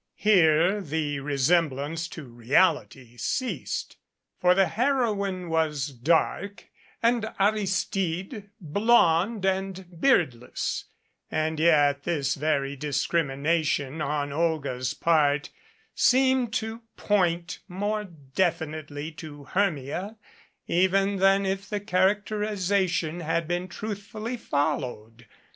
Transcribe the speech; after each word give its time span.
Here 0.17 0.81
the 0.81 1.19
resemblance 1.19 2.07
to 2.07 2.23
reality 2.23 3.17
ceased, 3.17 3.97
for 4.39 4.55
the 4.55 4.65
heroine 4.65 5.47
was 5.47 5.89
dark 5.89 6.71
and 7.03 7.29
Aristide 7.39 8.49
blonde 8.59 9.45
and 9.45 9.85
beardless, 10.01 10.85
and 11.29 11.59
yet 11.59 12.01
this 12.01 12.33
very 12.33 12.75
discrimination 12.75 14.01
on 14.01 14.31
Olga's 14.33 14.95
part 14.95 15.51
seemed 15.93 16.51
to 16.53 16.81
point 16.97 17.59
more 17.67 18.03
defi 18.05 18.65
nitely 18.65 19.15
to 19.17 19.43
Hermia 19.43 20.17
even 20.65 21.17
than 21.17 21.45
if 21.45 21.69
the 21.69 21.79
characterization 21.79 23.19
had 23.19 23.47
been 23.47 23.67
truthfully 23.67 24.35
followed. 24.35 25.27